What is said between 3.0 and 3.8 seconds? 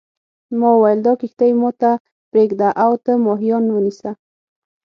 ته ماهیان